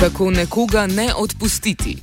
[0.00, 1.96] Kako nekoga ne odpustiti?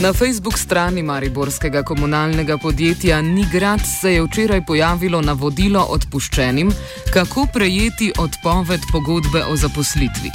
[0.00, 6.72] Na Facebook strani Mariborskega komunalnega podjetja Nigrad se je včeraj pojavilo navodilo odpuščenim,
[7.12, 10.30] kako prejeti odpoved pogodbe o zaposlitvi.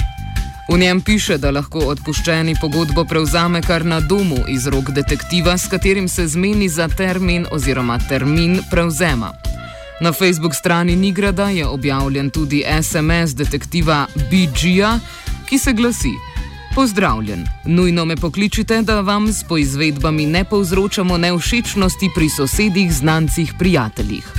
[0.72, 5.68] V njem piše, da lahko odpuščeni pogodbo prevzame kar na domu iz rok detektiva, s
[5.70, 9.55] katerim se zmeni za termin oziroma termin prevzema.
[10.00, 14.98] Na Facebook strani Nigrada je objavljen tudi SMS detektiva BG-ja,
[15.48, 16.12] ki se glasi:
[16.74, 24.32] Pozdravljen, nujno me pokličite, da vam s poizvedbami ne povzročamo neušečnosti pri sosedih, znancih, prijateljih.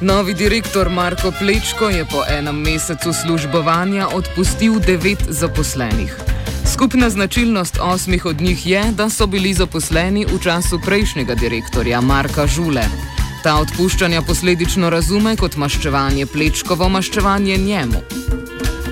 [0.00, 6.33] Novi direktor Marko Plečko je po enem mesecu službovanja odpustil devet zaposlenih.
[6.72, 12.46] Skupna značilnost osmih od njih je, da so bili zaposleni v času prejšnjega direktorja Marka
[12.46, 12.84] Žule.
[13.42, 18.00] Ta odpuščanja posledično razume kot maščevanje Plečkovo maščevanje njemu.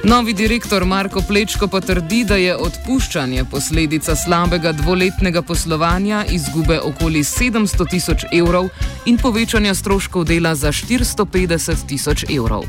[0.04, 7.22] Novi direktor Marko Plečko pa trdi, da je odpuščanje posledica slabega dvoletnega poslovanja, izgube okoli
[7.22, 8.68] 700 tisoč evrov
[9.06, 12.66] in povečanja stroškov dela za 450 tisoč evrov.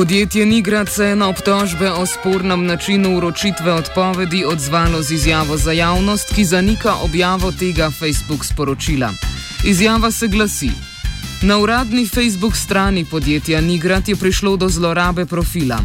[0.00, 5.72] Podjetje Nigrad se je na obtožbe o spornem načinu uročitve odpovedi odzvalo z izjavo za
[5.72, 9.12] javnost, ki zanika objavo tega Facebook sporočila.
[9.64, 10.70] Izjava se glasi:
[11.42, 15.78] Na uradni Facebook strani podjetja Nigrad je prišlo do zlorabe profila.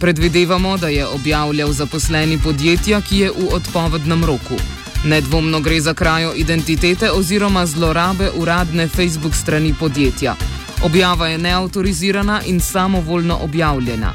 [0.00, 4.60] Predvidevamo, da je objavljal zaposleni podjetja, ki je v odpovednem roku.
[5.04, 10.36] Nedvomno gre za krajo identitete oziroma zlorabe uradne Facebook strani podjetja.
[10.84, 14.12] Objava je neautorizirana in samovoljno objavljena.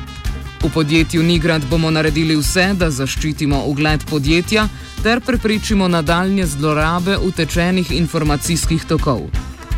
[0.64, 4.68] V podjetju Nigrad bomo naredili vse, da zaščitimo ugled podjetja
[5.04, 9.22] ter preprečimo nadaljne zlorabe utečenih informacijskih tokov.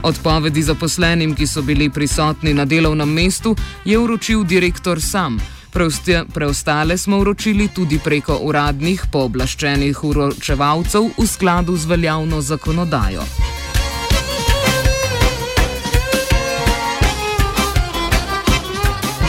[0.03, 5.37] Odpovedi zaposlenim, ki so bili prisotni na delovnem mestu, je uročil direktor sam.
[6.33, 13.48] Preostale smo uročili tudi preko uradnih pooblaščenih uročevalcev v skladu z veljavno zakonodajo.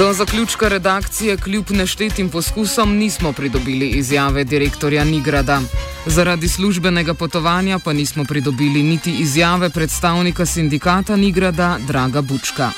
[0.00, 5.60] Do zaključka redakcije kljub neštetim poskusom nismo pridobili izjave direktorja Nigrada.
[6.06, 12.70] Zaradi službenega potovanja pa nismo pridobili niti izjave predstavnika sindikata Nigrada Draga Bučka.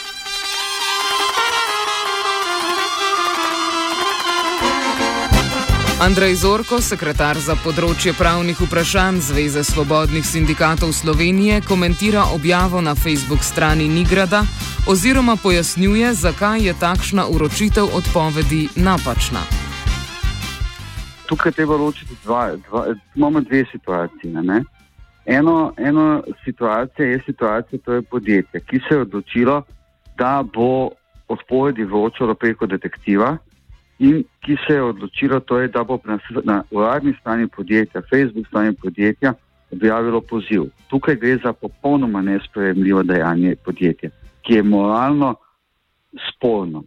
[6.02, 13.44] Andrej Zorko, sekretar za področje pravnih vprašanj Zveze svobodnih sindikatov Slovenije, komentira objavo na Facebook
[13.46, 14.40] strani Nigrada
[14.90, 19.44] oziroma pojasnjuje, zakaj je takšna uročitev odpovedi napačna.
[21.30, 22.82] Tukaj treba ločiti dva, dva,
[23.14, 24.34] imamo dve situaciji.
[25.38, 26.08] Eno, eno
[26.42, 29.62] situacijo je situacija, to je podjetje, ki se je odločilo,
[30.18, 30.90] da bo
[31.28, 33.36] odpovedi vročalo preko detektiva
[34.02, 38.46] in ki se je odločilo, to je, da bo na, na uradni strani podjetja, Facebook
[38.46, 39.34] strani podjetja,
[39.72, 40.64] objavilo poziv.
[40.90, 44.10] Tukaj gre za popolnoma nesprejemljivo dejanje podjetja,
[44.42, 45.34] ki je moralno
[46.28, 46.82] sporno.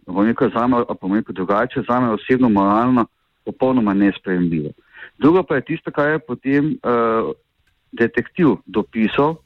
[0.54, 3.06] Zame, pa nekaj drugače, za me osebno moralno
[3.44, 4.70] popolnoma nesprejemljivo.
[5.18, 7.32] Drugo pa je tisto, kar je potem uh,
[7.92, 9.36] detektiv dopisal,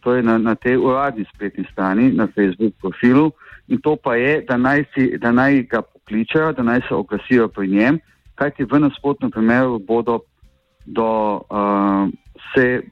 [0.00, 3.30] to je na, na tej uradni spletni strani, na Facebook profilu,
[3.68, 7.48] in to pa je, da naj, si, da naj ga pokličajo, da naj se oglasijo
[7.48, 7.98] pri njem,
[8.34, 10.20] kajti v nasprotnem primeru bodo
[10.84, 12.08] do, uh,
[12.54, 12.82] se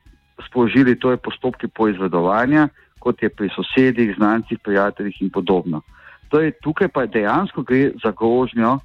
[0.46, 2.68] sprožili torej postopki poizvedovanja,
[2.98, 5.80] kot je pri sosedih, znancih, prijateljih in podobno.
[6.28, 8.80] Torej, tukaj pa dejansko gre za grožnjo uh,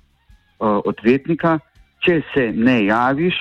[0.85, 1.59] odvetnika,
[1.99, 3.35] če se ne javiš,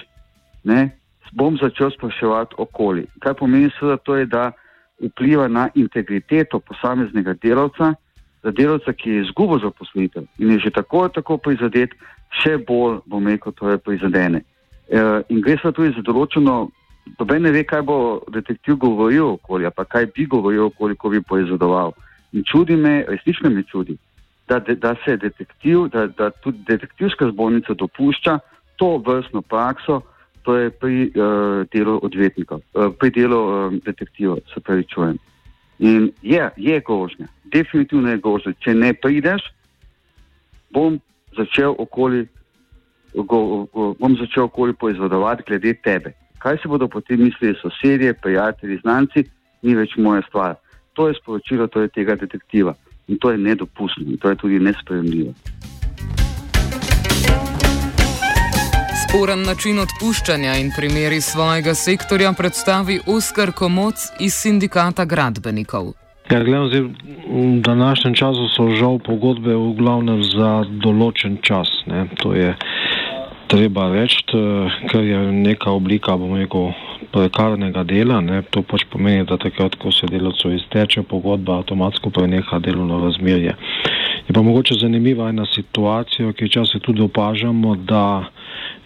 [0.64, 0.90] ne,
[1.32, 3.06] bom začel spraševati okoli.
[3.20, 4.52] Kaj pomeni seveda to, je, da
[5.00, 7.94] vpliva na integriteto posameznega delavca,
[8.42, 11.90] za delavca, ki je izgubil zaposlitev in je že tako ali tako prizadet,
[12.42, 14.42] še bolj, bom rekel, to je prizadene.
[14.88, 16.70] E, in gre se tudi za določeno,
[17.18, 17.98] noben ne ve, kaj bo
[18.32, 21.92] detektiv govoril okoli, pa kaj bi govoril okoli, ko bi poizadoval.
[22.32, 23.98] In čudi me, resnično me čudi,
[24.48, 28.38] da, da se detektiv, da, da tudi detektivska zbornica dopušča
[28.76, 30.00] to vrstno prakso,
[30.42, 35.20] to je pri uh, delu odvetnika, uh, pri delu uh, detektiva, se pravi, čujem.
[35.78, 38.52] In je, je grožnja, definitivno je grožnja.
[38.60, 39.44] Če ne prideš,
[40.70, 41.00] bom
[41.36, 42.26] začel okoli,
[43.14, 46.14] go, go, bom začel okoli poizvedovati glede tebe.
[46.42, 49.24] Kaj se bodo potem mislili sosedje, prijatelji, znanci,
[49.62, 50.56] ni več moja stvar.
[50.92, 52.74] To je sporočilo to je tega detektiva
[53.08, 55.34] in to je nedopustno in to je tudi nespremljivo.
[59.12, 65.90] Sporen način odpuščanja in primeri svojega sektorja predstavi Oskar Komoc iz sindikata gradbenikov.
[66.30, 71.68] Ja, gledam, zdaj, v današnjem času so žal pogodbe v glavnem za določen čas.
[71.92, 72.06] Ne.
[72.22, 72.54] To je
[73.52, 74.24] treba reči,
[74.88, 76.72] ker je neka oblika, bomo rekel,
[77.12, 78.22] prekarnega dela.
[78.24, 78.40] Ne.
[78.48, 83.58] To pač pomeni, da takrat, ko se delovcu izteče pogodba, avtomatsko preneha delovno razmerje.
[84.28, 88.24] Je pa mogoče zanimiva ena situacija, ki včasih tudi opažamo, da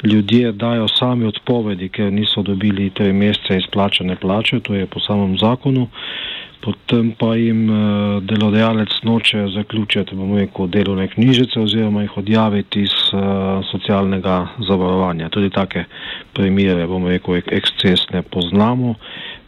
[0.05, 5.39] ljudje dajo sami odpovedi, ker niso dobili tri mesece izplačane plače, to je po samem
[5.39, 5.89] zakonu
[6.67, 7.79] potem pa jim uh,
[8.27, 13.21] delodajalec noče zaključiti, bomo rekel, delovne knjižice oziroma jih odjaviti iz uh,
[13.71, 15.29] socialnega zavarovanja.
[15.29, 15.85] Tudi take
[16.35, 18.97] primere, bomo rekel, ek ekscesne poznamo.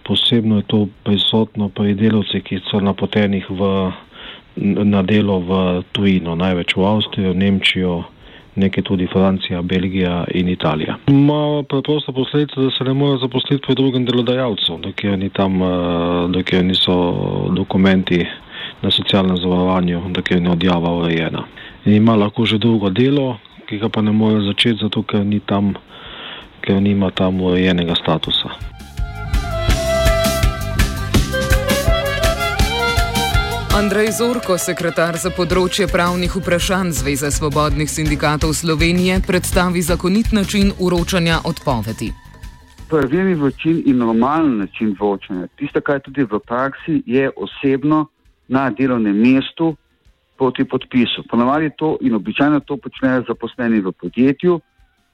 [0.07, 3.73] Posebno je to prisotno pri delovcih, ki so napotenih v,
[4.61, 8.05] na delo v tujino, največ v Avstrijo, Nemčijo
[8.59, 10.97] nekaj tudi Francija, Belgija in Italija.
[11.07, 15.67] Ma preprosto posledica, da se ne more zaposliti pri drugem delodajalcu, dokler, ni tam, eh,
[16.29, 16.95] dokler niso
[17.55, 18.27] dokumenti
[18.83, 21.45] na socialnem zavarovanju, dokler ni odjava urejena.
[21.85, 25.41] In ima lahko že drugo delo, ki ga pa ne more začeti, zato ker, ni
[25.41, 25.75] tam,
[26.61, 28.78] ker nima tam urejenega statusa.
[33.79, 41.37] Andrej Zorko, sekretar za področje pravnih vprašanj Zveze svobodnih sindikatov Slovenije, predstavi zakonit način uročanja
[41.47, 42.09] odpovedi.
[42.91, 48.09] Pravilni način in normalen način vročanja, tisto, kar je tudi v praksi, je osebno
[48.49, 49.71] na delovnem mestu
[50.35, 51.29] proti podpisu.
[51.31, 54.61] Ponavadi to in običajno to počnejo zaposleni v podjetju,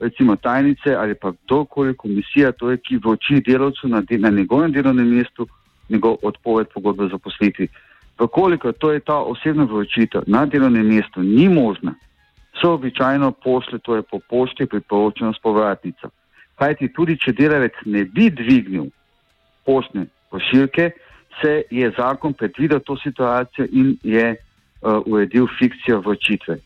[0.00, 5.18] recimo tajnice ali pa kdorkoli komisija, to je, ki vroči delovcu na, na njegovem delovnem
[5.18, 5.48] mestu
[5.88, 7.68] njegov odpoved pogodbe za poslitvi.
[8.18, 11.94] Vkolikor to je ta osebna vročitev na delovnem mestu, ni možna,
[12.60, 16.10] so običajno pošle, to je po pošti priporočeno s povratnico.
[16.54, 18.86] Kajti tudi, če delavec ne bi dvignil
[19.66, 20.90] poštne pošiljke,
[21.42, 26.58] se je zakon predvidel to situacijo in je uh, uredil fikcijo vročitve.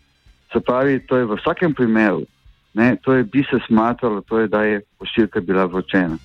[0.53, 2.27] Se pravi, to je v vsakem primeru,
[2.75, 6.19] ne, to je bi se smatralo, to je, da je pošiljka bila vročena.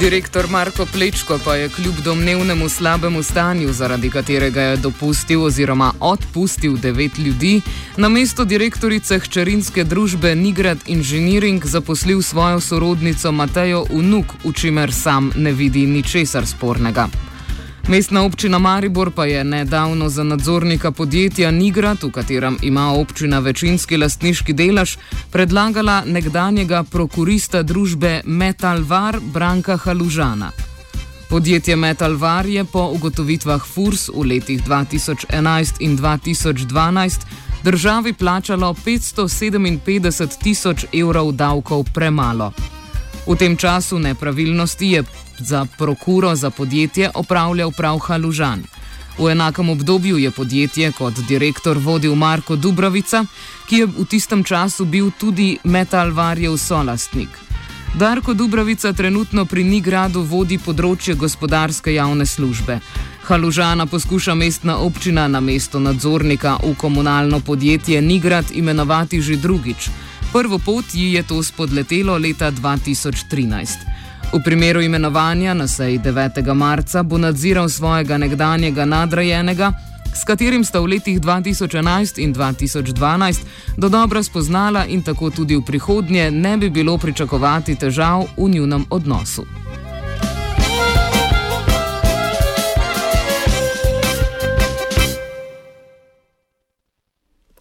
[0.00, 6.76] Direktor Marko Plečko pa je kljub domnevnemu slabemu stanju, zaradi katerega je dopustil oziroma odpustil
[6.76, 7.60] devet ljudi,
[7.96, 15.32] na mesto direktorice hčerinske družbe Nigrad Engineering zaposlil svojo sorodnico Matejo Unuk, v čimer sam
[15.36, 17.08] ne vidi ničesar spornega.
[17.88, 23.96] Mestna občina Maribor pa je nedavno za nadzornika podjetja Nigrat, v katerem ima občina večinski
[23.96, 24.96] lastniški delež,
[25.30, 30.50] predlagala nekdanjega prokurista družbe Metalvar Branka Halužana.
[31.30, 37.20] Podjetje Metalvar je po ugotovitvah FURS v letih 2011 in 2012
[37.62, 42.52] državi plačalo 557 tisoč evrov davkov premalo.
[43.26, 45.04] V tem času nepravilnosti je
[45.38, 48.62] za prokuro za podjetje opravljal prav Halužan.
[49.18, 53.24] V enakem obdobju je podjetje kot direktor vodil Marko Dubrovica,
[53.68, 57.28] ki je v tistem času bil tudi metalvarjev solastnik.
[57.94, 62.76] Darko Dubrovica trenutno pri Nigradu vodi področje gospodarske javne službe.
[63.24, 69.88] Halužana poskuša mestna občina na mesto nadzornika v komunalno podjetje Nigrad imenovati že drugič.
[70.32, 74.05] Prvo pot ji je to spodletelo leta 2013.
[74.32, 76.54] V primeru imenovanja na seji 9.
[76.54, 79.72] marca bo nadziral svojega nekdanjega nadrejenega,
[80.14, 83.40] s katerim sta v letih 2011 in 2012
[83.76, 88.84] do dobro spoznala in tako tudi v prihodnje ne bi bilo pričakovati težav v njunem
[88.90, 89.46] odnosu.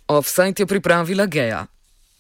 [0.08, 1.75] Offside je pripravila Geja.